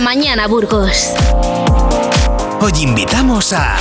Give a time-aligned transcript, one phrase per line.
[0.00, 1.12] mañana, Burgos.
[2.60, 3.76] Hoy invitamos a...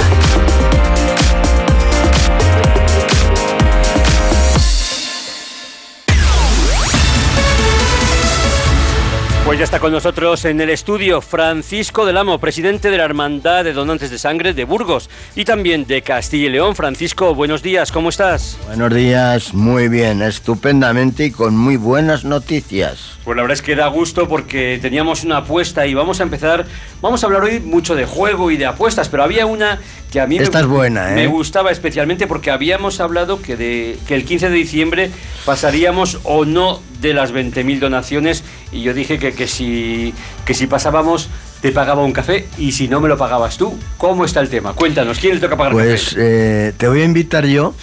[9.50, 13.64] Pues ya está con nosotros en el estudio Francisco del Amo, presidente de la Hermandad
[13.64, 16.76] de Donantes de Sangre de Burgos y también de Castilla y León.
[16.76, 18.60] Francisco, buenos días, ¿cómo estás?
[18.68, 23.18] Buenos días, muy bien, estupendamente y con muy buenas noticias.
[23.24, 26.68] Pues la verdad es que da gusto porque teníamos una apuesta y vamos a empezar,
[27.02, 29.80] vamos a hablar hoy mucho de juego y de apuestas, pero había una
[30.12, 31.16] que a mí Esta me, es buena, ¿eh?
[31.16, 35.12] me gustaba especialmente porque habíamos hablado que, de, que el 15 de diciembre
[35.44, 40.14] pasaríamos o no de las 20.000 donaciones y yo dije que, que, si,
[40.46, 41.30] que si pasábamos
[41.62, 43.78] te pagaba un café y si no me lo pagabas tú.
[43.98, 44.74] ¿Cómo está el tema?
[44.74, 46.16] Cuéntanos, ¿quién le toca pagar Pues café?
[46.20, 47.74] eh, te voy a invitar yo,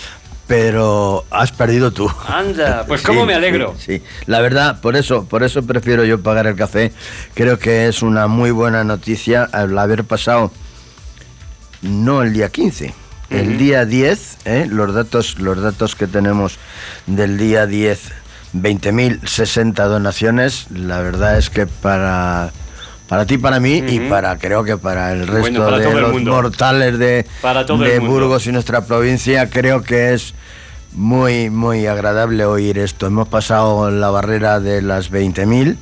[0.46, 2.10] pero has perdido tú.
[2.28, 3.74] Anda, pues Sí, cómo me alegro.
[3.78, 4.02] Sí, sí.
[4.26, 6.92] la verdad, por eso, por eso prefiero yo pagar el café.
[7.34, 10.52] Creo que es una muy buena noticia al haber pasado
[11.82, 12.95] no el día 15,
[13.30, 14.66] el día 10, ¿eh?
[14.70, 16.58] los datos los datos que tenemos
[17.06, 18.01] del día 10,
[18.62, 22.52] 20.060 donaciones, la verdad es que para
[23.09, 26.13] para ti, para mí y para creo que para el resto Bueno, para de los
[26.13, 26.32] mundo.
[26.32, 27.24] mortales de,
[27.79, 27.98] de.
[28.01, 30.35] Burgos y nuestra provincia, creo que es
[30.93, 33.07] muy, muy agradable oír esto.
[33.07, 35.76] Hemos pasado la barrera de las 20.000.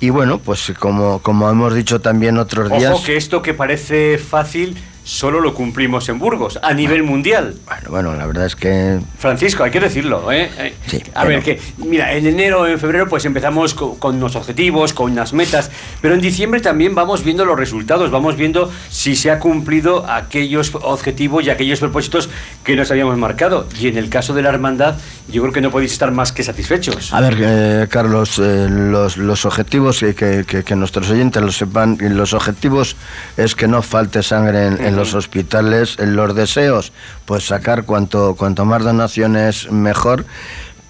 [0.00, 2.94] Y bueno, pues como, como hemos dicho también otros días.
[2.94, 7.54] Ojo que esto que parece fácil solo lo cumplimos en Burgos, a nivel mundial.
[7.66, 10.50] Bueno, bueno, la verdad es que Francisco, hay que decirlo, ¿eh?
[10.58, 11.42] Eh, Sí, a bueno.
[11.42, 15.10] ver, que, mira, en enero o en febrero pues empezamos co- con, unos objetivos, con
[15.12, 19.38] unas metas, pero en diciembre también vamos viendo los resultados, vamos viendo si se ha
[19.38, 22.28] cumplido aquellos objetivos y aquellos propósitos
[22.64, 23.66] que nos habíamos marcado.
[23.80, 24.96] Y en el caso de la hermandad,
[25.32, 27.12] yo creo que no podéis estar más que satisfechos.
[27.12, 30.14] A ver, eh, Carlos, eh, los, los objetivos, que,
[30.46, 32.96] que- que nuestros oyentes lo sepan, los objetivos
[33.36, 36.92] es que no falte sangre en, en los hospitales, en los deseos,
[37.24, 40.24] pues sacar cuanto, cuanto más donaciones mejor,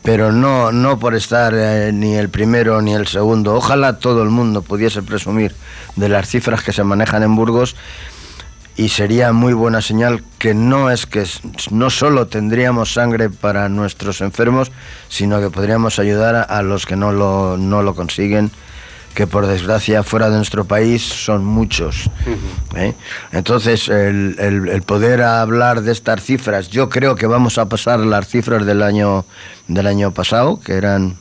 [0.03, 3.54] pero no, no por estar eh, ni el primero ni el segundo.
[3.54, 5.54] Ojalá todo el mundo pudiese presumir
[5.94, 7.76] de las cifras que se manejan en Burgos
[8.77, 11.25] y sería muy buena señal que no es que
[11.71, 14.72] no solo tendríamos sangre para nuestros enfermos,
[15.09, 18.50] sino que podríamos ayudar a, a los que no lo, no lo consiguen,
[19.15, 22.09] que por desgracia fuera de nuestro país son muchos.
[22.75, 22.94] ¿eh?
[23.33, 28.00] Entonces, el, el- el poder hablar de estas cifras, yo creo que vamos a pasar
[28.00, 29.27] las cifras del año,
[29.69, 31.16] del año pasado, que eran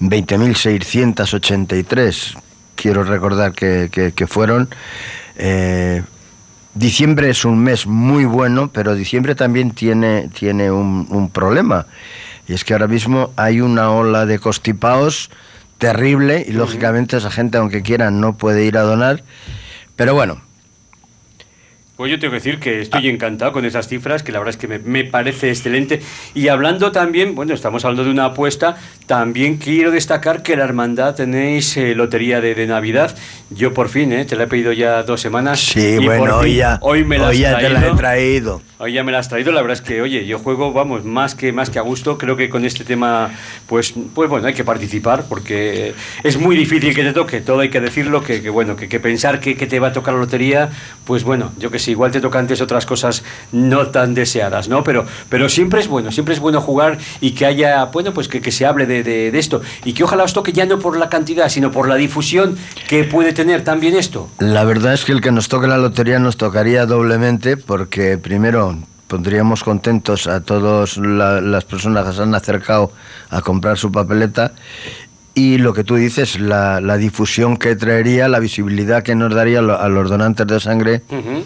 [0.00, 2.38] 20.683,
[2.74, 4.70] quiero recordar que, que- que fueron.
[5.36, 6.02] Eh,
[6.74, 11.86] diciembre es un mes muy bueno, pero diciembre también tiene, tiene un, un problema.
[12.46, 15.30] Y es que ahora mismo hay una ola de constipados
[15.78, 19.24] terrible y lógicamente esa gente, aunque quiera, no puede ir a donar.
[19.96, 20.40] Pero bueno,
[22.00, 24.56] Pues yo tengo que decir que estoy encantado con esas cifras, que la verdad es
[24.56, 26.00] que me, me parece excelente.
[26.32, 31.14] Y hablando también, bueno, estamos hablando de una apuesta, también quiero destacar que la hermandad
[31.14, 33.14] tenéis eh, lotería de, de Navidad.
[33.50, 35.60] Yo por fin, eh, te la he pedido ya dos semanas.
[35.60, 37.96] sí, y bueno, hoy ya, hoy me hoy ya te la he traído.
[37.96, 38.62] traído.
[38.78, 41.34] Hoy ya me la has traído, la verdad es que, oye, yo juego, vamos, más
[41.34, 43.30] que, más que a gusto, creo que con este tema,
[43.66, 47.68] pues, pues bueno, hay que participar, porque es muy difícil que te toque, todo hay
[47.68, 50.20] que decirlo, que, que bueno, que, que pensar que, que te va a tocar la
[50.20, 50.70] lotería,
[51.04, 54.82] pues bueno, yo que sé, igual te toca antes otras cosas no tan deseadas, ¿no?
[54.84, 58.40] Pero, pero siempre es bueno, siempre es bueno jugar y que haya, bueno, pues que,
[58.40, 60.96] que se hable de, de- de esto, y que ojalá os toque ya no por
[60.96, 62.56] la cantidad, sino por la difusión
[62.88, 64.28] que puede tener también esto.
[64.38, 68.76] La verdad es que el que nos toque la lotería nos tocaría doblemente porque primero
[69.08, 72.92] pondríamos contentos a todas las personas que se han acercado
[73.30, 74.52] a comprar su papeleta
[75.34, 79.58] y lo que tú dices, la, la difusión que traería, la visibilidad que nos daría
[79.60, 81.44] a los donantes de sangre Ujú.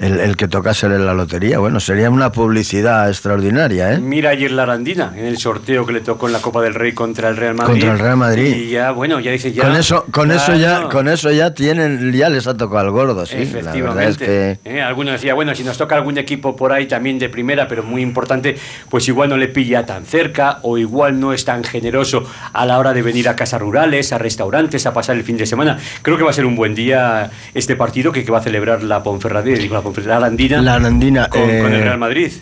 [0.00, 1.58] El, el que tocase la lotería.
[1.58, 3.98] Bueno, sería una publicidad extraordinaria, ¿eh?
[3.98, 6.92] Mira ayer la Arandina en el sorteo que le tocó en la Copa del Rey
[6.92, 7.72] contra el Real Madrid.
[7.72, 8.56] Contra el Real Madrid.
[8.56, 9.62] Y ya, bueno, ya dice ya.
[9.62, 13.26] con eso, con eso ya, con eso ya tienen, ya les ha tocado al gordo,
[13.26, 13.36] sí.
[13.36, 13.94] La Efectivamente.
[13.94, 17.18] verdad es que Eh, alguno decía, bueno, si nos toca algún equipo por ahí también
[17.18, 18.56] de primera, pero muy importante,
[18.88, 22.78] pues igual no le pilla tan cerca o igual no es tan generoso a la
[22.78, 25.78] hora de venir a casas rurales, a restaurantes, a pasar el fin de semana.
[26.02, 28.82] Creo que va a ser un buen día este partido que, que va a celebrar
[28.82, 32.32] la Ponferradina, la, Arandina, La Arandina, con, con el eh, Real Madrid.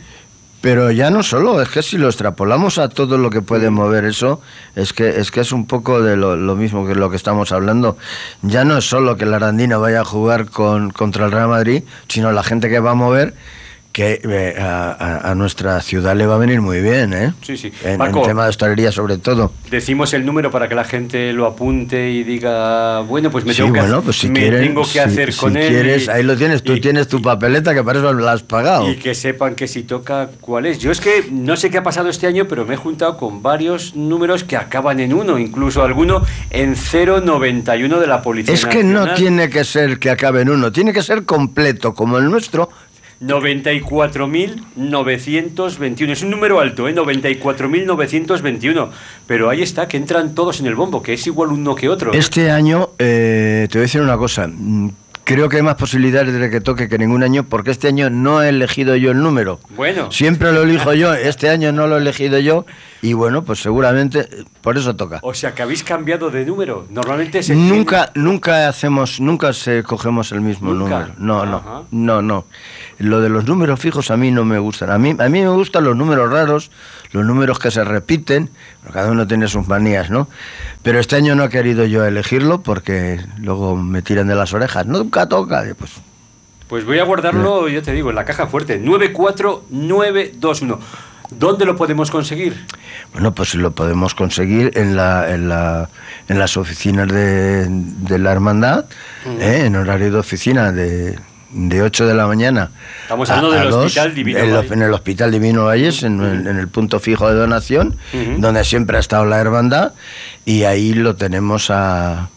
[0.60, 4.04] Pero ya no solo, es que si lo extrapolamos a todo lo que puede mover
[4.04, 4.40] eso,
[4.74, 7.52] es que es que es un poco de lo, lo mismo que lo que estamos
[7.52, 7.96] hablando.
[8.42, 11.84] Ya no es solo que la Arandina vaya a jugar con, contra el Real Madrid,
[12.08, 13.34] sino la gente que va a mover,
[13.98, 17.32] que eh, a, nuestra ciudad le va a venir muy bien, ¿eh?
[17.42, 17.72] Sí, sí.
[17.82, 18.22] En, en Paco.
[18.22, 19.50] tema de hostelería sobre todo.
[19.72, 23.62] Decimos el número para que la gente lo apunte y diga, bueno, pues me sí,
[23.62, 25.68] tengo que, bueno, hacer- pues si me quieren, tengo que si- hacer si con él.
[25.68, 28.44] quieres, y- ahí lo tienes, tú y- tienes tu papeleta que para eso la has
[28.44, 28.88] pagado.
[28.88, 30.78] Y que sepan que si toca cuál es.
[30.78, 33.42] Yo es que no sé qué ha pasado este año, pero me he juntado con
[33.42, 38.84] varios números que acaban en uno, incluso alguno en 091 de la Policía Es que
[38.84, 42.68] no tiene que ser que acabe en uno, tiene que ser completo, como el nuestro.
[43.20, 46.10] 94.921.
[46.10, 46.94] Es un número alto, ¿eh?
[46.94, 48.90] 94.921.
[49.26, 52.12] Pero ahí está, que entran todos en el bombo, que es igual uno que otro.
[52.12, 54.90] Este año, eh, te voy a decir una cosa, mm,
[55.28, 58.42] creo que hay más posibilidades de que toque que ningún año, porque este año no
[58.42, 59.60] he elegido yo el número.
[59.76, 60.10] Bueno.
[60.10, 62.64] Siempre lo elijo yo, este año no lo he elegido yo,
[63.00, 64.28] y bueno, pues seguramente
[64.60, 65.20] por eso toca.
[65.22, 66.86] O sea, que habéis cambiado de número.
[66.90, 71.00] Normalmente se Nunca, nunca hacemos, nunca se cogemos el mismo ¿Nunca?
[71.00, 71.14] número.
[71.18, 71.82] No, Ajá.
[71.90, 72.44] no, no, no.
[72.98, 74.90] Lo de los números fijos a mí no me gustan.
[74.90, 76.70] A mí, a mí me gustan los números raros,
[77.12, 78.50] los números que se repiten.
[78.92, 80.26] Cada uno tiene sus manías, ¿no?
[80.82, 84.86] Pero este año no he querido yo elegirlo porque luego me tiran de las orejas.
[84.86, 85.62] Nunca toca.
[85.78, 85.92] Pues
[86.68, 88.78] Pues voy a guardarlo, yo te digo, en la caja fuerte.
[88.78, 90.80] 94921.
[91.30, 92.64] ¿Dónde lo podemos conseguir?
[93.12, 95.88] Bueno, pues lo podemos conseguir en, la, en, la,
[96.28, 98.86] en las oficinas de, de la hermandad,
[99.40, 99.62] ¿eh?
[99.66, 101.18] en horario de oficina de,
[101.50, 102.70] de 8 de la mañana.
[103.02, 104.72] Estamos hablando del dos, Hospital Divino en, lo- Valle.
[104.74, 107.96] en el Hospital Divino Valles, en, en- en el punto fijo de donación,
[108.38, 109.92] donde siempre ha estado la hermandad,
[110.46, 112.30] y ahí lo tenemos a,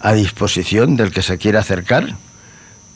[0.00, 2.14] a disposición del que se quiera acercar.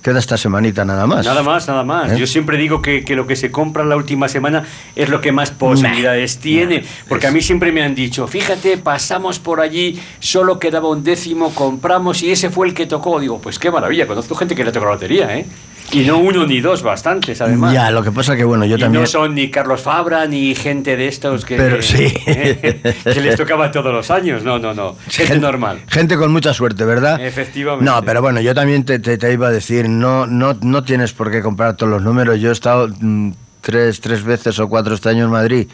[0.02, 1.26] Queda esta semanita nada más.
[1.26, 2.12] Nada más, nada más.
[2.12, 2.19] ¿Eh?
[2.19, 4.64] Yo siempre digo que, que lo que se compra la última semana
[4.97, 6.85] es lo que más posibilidades tiene.
[7.06, 11.55] Porque a mí siempre me han dicho, fíjate, pasamos por allí, solo quedaba un décimo,
[11.55, 13.20] compramos y ese fue el que tocó.
[13.20, 15.47] Digo, pues qué maravilla, conozco gente que le tocó la lotería, ¿eh?
[15.92, 17.72] Y no uno ni dos, bastantes además.
[17.75, 19.02] Ya, lo que pasa que, bueno, yo y también...
[19.02, 22.12] no son ni Carlos Fabra ni gente de estos que, Pero sí.
[22.25, 24.44] que les tocaba todos los años.
[24.44, 24.96] No, no, no.
[25.08, 25.81] Gente Gen- normal.
[25.88, 27.20] Gente con mucha suerte, ¿verdad?
[27.20, 27.84] Efectivamente.
[27.84, 31.12] No, pero bueno, yo también te, te- te iba a decir, no, no, no tienes
[31.12, 32.38] por qué comprar todos los números.
[32.40, 35.69] Yo he estado mm, tres, tres veces o cuatro este año en Madrid.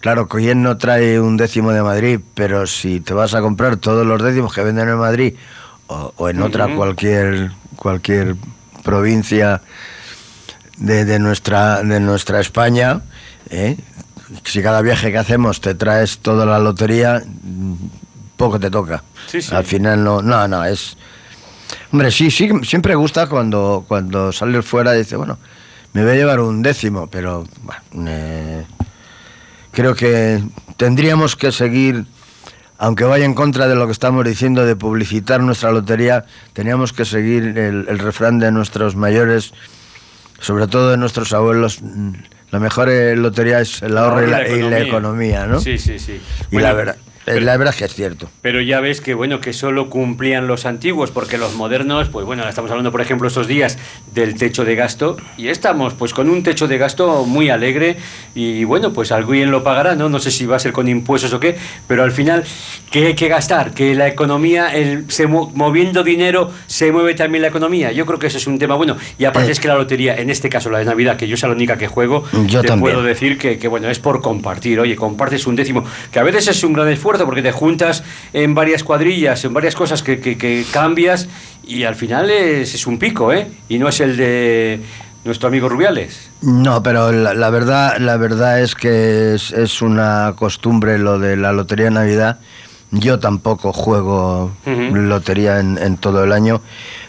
[0.00, 4.06] Claro, Coyen no trae un décimo de Madrid, pero si te vas a comprar todos
[4.06, 5.34] los décimos que venden en Madrid
[5.88, 8.36] o, o en otra cualquier, cualquier
[8.82, 9.62] provincia
[10.76, 13.02] de, de nuestra, de nuestra España,
[13.50, 13.76] ¿eh?
[14.44, 17.22] si cada viaje que hacemos te traes toda la lotería,
[18.36, 19.02] poco te toca.
[19.26, 19.54] Sí, sí.
[19.54, 20.96] Al final no, no, no, es...
[21.92, 25.38] Hombre, sí, sí, siempre gusta cuando, cuando sales fuera y dice, bueno,
[25.92, 28.64] me voy a llevar un décimo, pero bueno, eh,
[29.72, 30.42] creo que
[30.76, 32.04] tendríamos que seguir,
[32.78, 37.04] aunque vaya en contra de lo que estamos diciendo de publicitar nuestra lotería, teníamos que
[37.04, 39.52] seguir el, el refrán de nuestros mayores,
[40.40, 41.82] sobre todo de nuestros abuelos.
[41.82, 42.12] mm,
[42.50, 45.60] La mejor eh, lotería es el ahorro y la, y la economía, ¿no?
[45.60, 46.20] Sí, sí, sí.
[46.50, 46.96] Y Bueno, la verdad,
[47.34, 48.28] pero- la verdad es que es cierto.
[48.42, 52.48] Pero ya ves que bueno, que solo cumplían los antiguos, porque los modernos, pues bueno,
[52.48, 53.78] estamos hablando, por ejemplo, estos días
[54.14, 57.96] del techo de gasto, y estamos pues con un techo de gasto muy alegre,
[58.34, 60.08] y bueno, pues alguien lo pagará, ¿no?
[60.08, 62.44] No sé si va a ser con impuestos o qué, pero al final,
[62.90, 63.72] ¿qué hay que gastar?
[63.72, 67.92] Que la economía, el, se moviendo dinero, se mueve también la economía.
[67.92, 68.96] Yo creo que eso es un tema bueno.
[69.18, 69.52] Y aparte Eh.
[69.52, 71.76] es que la lotería, en este caso la de Navidad, que yo es la única
[71.76, 72.80] que juego, Yo te también.
[72.94, 74.80] puedo decir que, que, bueno, es por compartir.
[74.80, 78.54] Oye, compartes un décimo, que a veces es un gran esfuerzo porque te juntas en
[78.54, 81.28] varias cuadrillas, en varias cosas que, que- que cambias
[81.66, 83.46] y al final es, es un pico, ¿eh?
[83.68, 84.80] Y no es el de
[85.24, 86.30] nuestro amigo Rubiales.
[86.42, 91.36] No, pero la, la verdad, la verdad es que es, es una costumbre lo de
[91.36, 92.38] la lotería de Navidad.
[92.90, 94.94] Yo tampoco juego Ujú.
[94.96, 96.62] lotería en, en todo el año,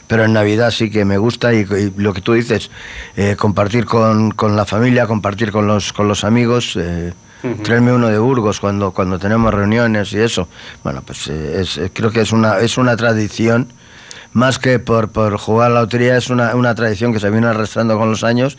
[0.08, 2.70] pero en Navidad sí que me gusta y, y lo que tú dices,
[3.16, 6.76] eh, compartir con, con la familia, compartir con los, con los amigos.
[6.76, 7.14] eh,
[7.64, 10.48] Traerme uno de Burgos cuando, cuando tenemos reuniones y eso.
[10.84, 13.72] Bueno, pues eh, es- eh, creo que es una, es una tradición
[14.34, 17.48] más que por, por jugar a la lotería, es una, una tradición que se viene
[17.48, 18.58] arrastrando con los años.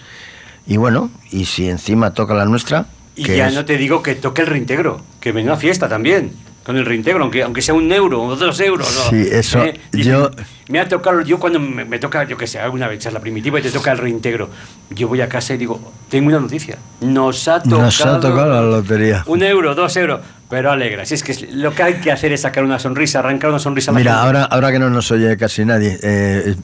[0.66, 2.86] Y bueno, y si encima toca la nuestra.
[3.16, 6.32] Y ya es- no te digo que toque el reintegro, que venga a fiesta también.
[6.64, 8.86] Con el reintegro, aunque, aunque sea un euro o dos euros.
[9.04, 9.10] ¿no?
[9.10, 10.30] Sí, eso, Dicen, yo-
[10.68, 13.58] Me ha tocado, yo cuando me, me toca, yo que sé, alguna vez la primitiva
[13.58, 14.50] y te toca el reintegro,
[14.90, 16.76] yo voy a casa y digo, tengo una noticia.
[17.00, 17.82] Nos ha tocado.
[17.82, 19.24] Nos ha tocado la lotería.
[19.26, 21.04] Un euro, dos euros, pero alegra.
[21.06, 23.90] Si es que lo que hay que hacer es sacar una sonrisa, arrancar una sonrisa
[23.92, 24.26] Mira, gente.
[24.26, 26.54] ahora, ahora que no nos oye casi nadie, eh,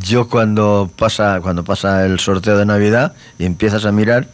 [0.00, 4.28] yo cuando pasa, cuando pasa el sorteo de Navidad y empiezas a mirar,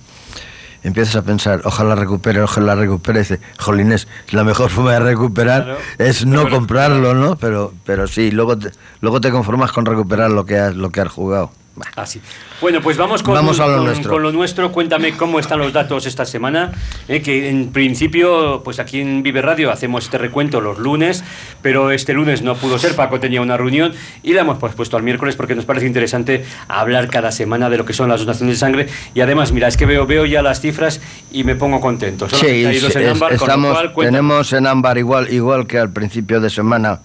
[0.82, 5.64] empiezas a pensar, ojalá recupere, ojalá recupere, y dice, jolines, la mejor forma de recuperar
[5.64, 5.78] Claro.
[5.98, 7.36] es no Pero- comprarlo, ¿no?
[7.36, 8.70] Pero, pero sí, luego te,
[9.00, 11.50] luego te conformas con recuperar lo que has, lo que has jugado.
[11.96, 12.20] Así.
[12.60, 14.10] Bueno, pues vamos con, Vamos a lo con- nuestro.
[14.10, 14.72] con lo nuestro.
[14.72, 16.72] Cuéntame cómo están los datos esta semana.
[17.08, 21.24] eh, que en principio, pues aquí en Vive Radio hacemos este recuento los lunes,
[21.62, 22.94] pero este lunes no pudo ser.
[22.94, 27.08] Paco tenía una reunión y la hemos pospuesto al miércoles porque nos parece interesante hablar
[27.08, 28.86] cada semana de lo que son las donaciones de sangre.
[29.14, 31.00] Y además, mira, es que veo, veo ya las cifras
[31.32, 32.28] y me pongo contento.
[32.28, 36.40] Son Sí, 32 en ámbar, estamos, cual, tenemos en ámbar igual, igual que al principio
[36.40, 37.00] de semana,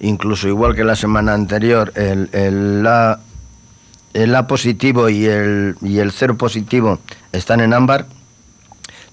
[0.00, 3.18] incluso igual que la semana anterior, el, el A,
[4.14, 6.98] el A positivo y el, y el cero positivo
[7.32, 8.06] están en ámbar.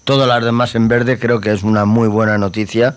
[0.04, 2.96] Todas las demás en verde creo que es una muy buena noticia.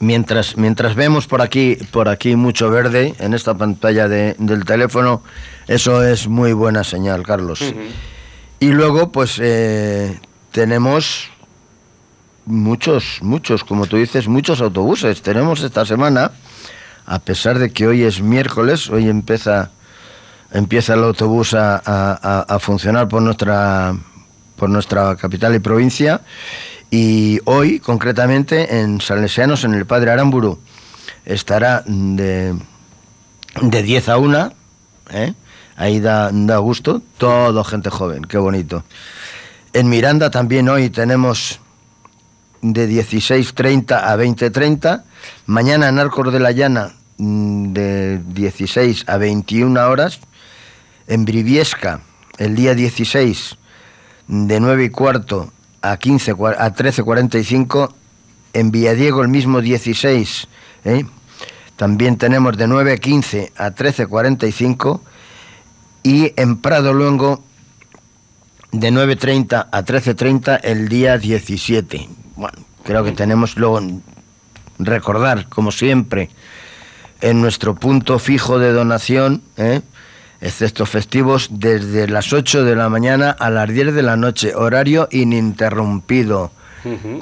[0.00, 5.22] Mientras, mientras vemos por aquí, por aquí mucho verde en esta pantalla de- del teléfono,
[5.66, 7.62] eso es muy buena señal, Carlos.
[8.60, 11.30] Y luego, pues eh, tenemos
[12.44, 15.22] muchos, muchos, como tú dices, muchos autobuses.
[15.22, 16.32] Tenemos esta semana,
[17.06, 19.70] a pesar de que hoy es miércoles, hoy empieza,
[20.52, 23.94] empieza el autobús a, a- a- funcionar por nuestra,
[24.56, 26.20] por nuestra capital y provincia.
[26.90, 30.58] Y hoy, concretamente, en Salesianos, en el Padre Aramburu,
[31.24, 32.54] estará de,
[33.60, 34.52] de 10 a 1,
[35.10, 35.34] ¿eh?
[35.76, 38.84] ahí da, da gusto, todo gente joven, qué bonito.
[39.72, 41.58] En Miranda también hoy tenemos
[42.72, 45.02] de 16.30 a 20.30,
[45.44, 50.18] mañana en Arcos de la Llana mm, de 16 a 21 horas,
[51.06, 52.00] en Briviesca
[52.38, 53.58] el día 16
[54.28, 55.52] de 9 y cuarto
[55.82, 57.92] a, 15, cua- a 13.45,
[58.54, 60.48] en Villadiego el mismo 16,
[60.86, 61.04] ¿eh?
[61.76, 65.00] también tenemos de 9.15 a 13.45
[66.02, 67.42] y en Prado Luengo
[68.72, 72.08] de 9.30 a 13.30 el día 17.
[72.36, 73.80] Bueno, creo que tenemos luego
[74.78, 76.30] recordar, como siempre,
[77.20, 79.80] en nuestro punto fijo de donación, ¿eh?
[80.40, 85.08] excepto festivos, desde las 8 de la mañana a las 10 de la noche, horario
[85.10, 86.50] ininterrumpido.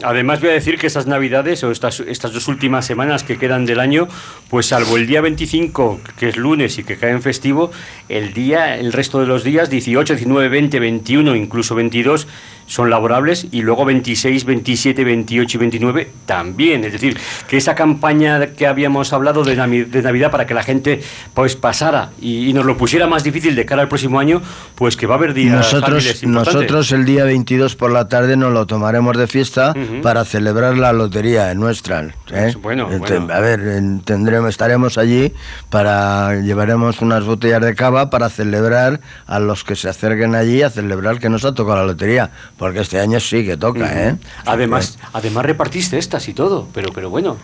[0.02, 3.64] Además voy a decir que estas navidades o estas, estas dos últimas semanas que quedan
[3.64, 4.08] del año,
[4.50, 7.70] pues salvo el día 25, que es lunes y que cae en festivo,
[8.08, 12.26] el día, el resto de los días, 18, 19, 20, 21, incluso 22,
[12.66, 16.84] son laborables y luego 26, 27, 28 y 29 también.
[16.84, 17.16] Es decir,
[17.48, 21.00] que esa campaña que habíamos hablado de, Navi- de Navidad para que la gente
[21.34, 24.40] pues pasara y, y nos lo pusiera más difícil de cara al próximo año,
[24.74, 28.52] pues que va a haber días Nosotros, nosotros el día 22 por la tarde nos
[28.52, 32.02] lo tomaremos de fiesta para celebrar la lotería nuestra.
[32.02, 32.54] ¿eh?
[32.88, 33.30] Pues bueno.
[33.34, 35.32] A ver, en- tendremos, estaremos allí
[35.70, 40.70] para llevaremos unas botellas de cava para celebrar a los que se acerquen allí a
[40.70, 42.30] celebrar que nos ha tocado la lotería,
[42.62, 44.16] porque este año sí que toca, ¿eh?
[44.46, 47.36] Además, además repartiste estas y todo, pero, pero bueno.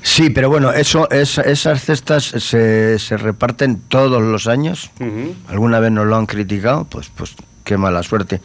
[0.00, 4.90] Sí, pero bueno, eso, es, esas cestas se, se reparten todos los años.
[5.48, 6.84] ¿Alguna vez nos lo han criticado?
[6.84, 8.40] Pues, pues qué mala suerte.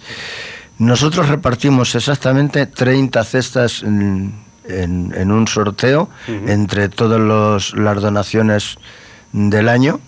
[0.78, 4.34] Nosotros repartimos exactamente 30 cestas en,
[4.68, 8.76] en- en un sorteo entre todas las donaciones
[9.32, 10.02] del año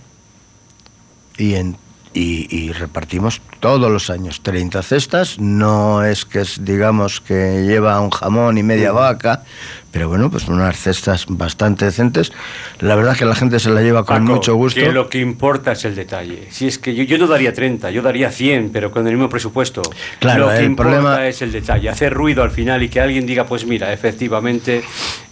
[1.38, 1.78] y, en,
[2.14, 5.40] y, y repartimos todos los años 30 cestas.
[5.40, 9.44] No es que es, digamos que lleva un jamón y media vaca,
[9.92, 12.32] pero bueno, pues unas cestas bastante decentes.
[12.80, 14.80] La verdad que la gente se la lleva con Paco, mucho gusto.
[14.80, 16.48] Que lo que importa es el detalle.
[16.50, 19.30] Si es que yo, yo no daría 30, yo daría 100, pero con el mismo
[19.30, 19.82] presupuesto.
[20.20, 21.90] Claro, lo que el importa problema- es el detalle.
[21.90, 24.82] Hacer ruido al final y que alguien diga, pues mira, efectivamente,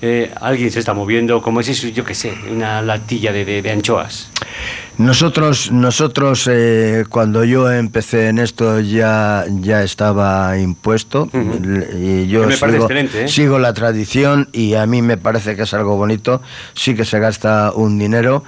[0.02, 3.72] eh, alguien se está moviendo, como es, yo qué sé, una latilla de, de- de
[3.72, 4.30] anchoas.
[5.00, 11.30] Nosotros, nosotros eh, cuando yo empecé en esto ya, ya estaba impuesto
[11.98, 13.28] y yo me sigo, ¿eh?
[13.30, 16.42] sigo la tradición y a mí me parece que es algo bonito.
[16.74, 18.44] Sí que se gasta un dinero,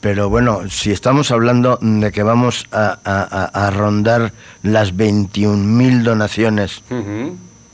[0.00, 4.32] pero bueno, si estamos hablando de que vamos a, a- a- rondar
[4.62, 6.82] las 21.000 donaciones.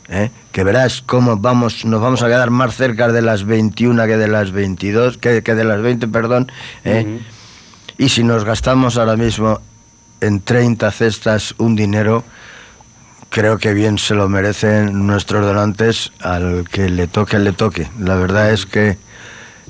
[0.08, 0.30] ¿eh?
[0.52, 4.28] que verás cómo vamos, nos vamos a quedar más cerca de las 21 que de
[4.28, 6.50] las 22, que, que de las 20, perdón.
[6.84, 7.20] ¿eh?
[8.02, 9.60] Y si nos gastamos ahora mismo
[10.20, 12.24] en 30 cestas un dinero,
[13.28, 17.88] creo que bien se lo merecen nuestros donantes al que le toque, le toque.
[18.00, 18.98] La verdad es que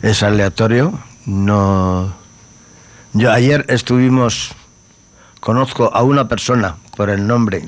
[0.00, 0.98] es aleatorio.
[1.26, 2.14] No.
[3.12, 4.52] Yo ayer estuvimos,
[5.40, 7.62] conozco a una persona por el nombre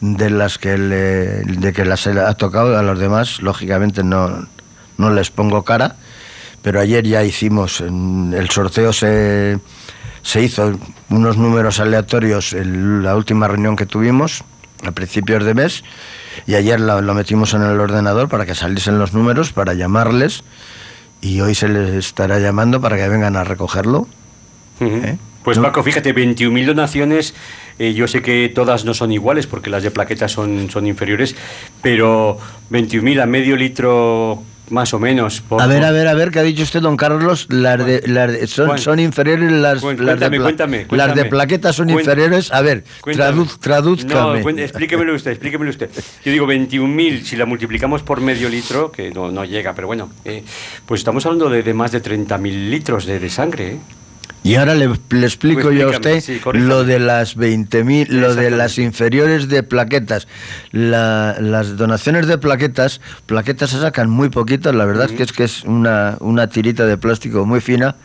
[0.00, 4.44] de las que le, de que las ha tocado a los demás, lógicamente no,
[4.96, 5.94] no les pongo cara,
[6.62, 9.58] pero ayer ya hicimos el sorteo se,
[10.22, 10.78] se hizo
[11.10, 14.44] unos números aleatorios en la última reunión que tuvimos
[14.84, 15.84] a principios de mes
[16.46, 20.44] y ayer lo, lo metimos en el ordenador para que saliesen los números para llamarles
[21.20, 24.06] y hoy se les estará llamando para que vengan a recogerlo.
[24.80, 24.96] Ujú.
[25.04, 25.18] ¿Eh?
[25.42, 27.34] Pues Paco, fíjate, 21.000 donaciones,
[27.78, 31.36] eh, yo sé que todas no son iguales porque las de plaquetas son, son inferiores,
[31.80, 32.38] pero
[32.70, 35.42] 21.000 a medio litro más o menos.
[35.50, 37.46] A ver, a ver, a ver, ¿qué ha dicho usted, don Carlos?
[37.50, 42.52] Las de, las son, son inferiores las, las, de cuéntame, las de plaquetas son inferiores.
[42.52, 44.42] A ver, traduz, traduzcame.
[44.42, 45.90] No, explíquemelo usted, explíquemelo usted.
[46.24, 50.10] Yo digo 21.000, si la multiplicamos por medio litro, que no, no llega, pero bueno,
[50.24, 50.42] eh,
[50.86, 53.78] pues estamos hablando de, de más de 30.000 litros de, de sangre, ¿eh?
[54.48, 56.24] Y ahora le, explico pues yo a usted
[56.54, 60.26] lo de las 20.000, lo de las inferiores de plaquetas.
[60.72, 65.44] las donaciones de plaquetas, plaquetas se sacan muy poquitas, la verdad es que es que
[65.44, 67.96] es una, una tirita de plástico muy fina,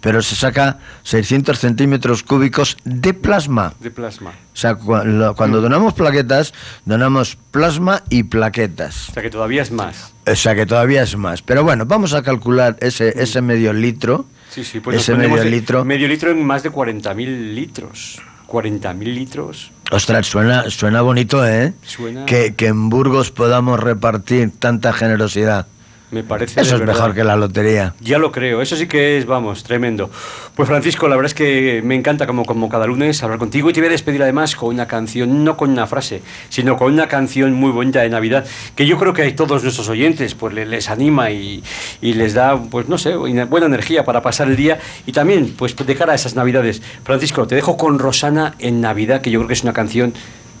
[0.00, 3.74] pero se saca 600 centímetros cúbicos de plasma.
[3.80, 4.30] De plasma.
[4.30, 9.08] O sea, cuando donamos plaquetas, donamos plasma y plaquetas.
[9.08, 10.12] O sea, que todavía es más.
[10.28, 11.42] O sea, que todavía es más.
[11.42, 15.84] Pero bueno, vamos a calcular ese, ese medio litro Sí, sí, pues ese medio litro.
[15.84, 18.20] Medio litro en más de 40.000 litros.
[18.48, 19.70] 40.000 litros.
[19.90, 21.74] Ostras, suena, suena bonito, ¿eh?
[21.82, 22.24] Suena...
[22.24, 25.66] Que, que en Burgos podamos repartir tanta generosidad.
[26.10, 26.60] Me parece.
[26.60, 27.94] Eso es mejor que la lotería.
[28.00, 30.10] Ya lo creo, eso sí que es, vamos, tremendo.
[30.54, 33.72] Pues Francisco, la verdad es que me encanta como, como cada lunes hablar contigo y
[33.74, 37.08] te voy a despedir además con una canción, no con una frase, sino con una
[37.08, 40.88] canción muy bonita de Navidad, que yo creo que a todos nuestros oyentes pues les
[40.88, 41.62] anima y,
[42.00, 45.76] y les da, pues no sé, buena energía para pasar el día y también pues
[45.76, 46.80] de cara a esas Navidades.
[47.04, 50.14] Francisco, te dejo con Rosana en Navidad, que yo creo que es una canción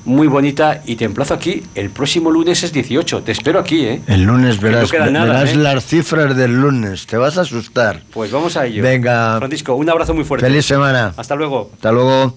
[0.08, 1.62] muy bonita y te emplazo aquí.
[1.74, 3.22] El próximo lunes es 18.
[3.22, 4.00] Te espero aquí, ¿eh?
[4.06, 5.56] El lunes verás, verás ¿eh?
[5.56, 7.06] las cifras del lunes.
[7.06, 8.02] Te vas a asustar.
[8.12, 8.82] Pues vamos a ello.
[8.82, 9.38] Venga.
[9.38, 10.46] Francisco, un abrazo muy fuerte.
[10.46, 11.12] Feliz semana.
[11.16, 11.70] Hasta luego.
[11.74, 12.36] Hasta luego.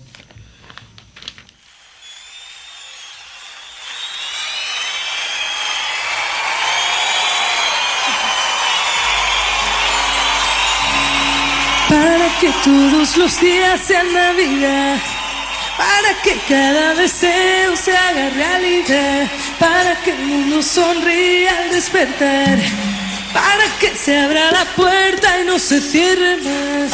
[11.89, 15.20] Para que todos los días sean Navidad
[16.01, 19.27] para que cada deseo se haga realidad,
[19.59, 22.57] para que el mundo sonría al despertar,
[23.33, 26.90] para que se abra la puerta y no se cierre más.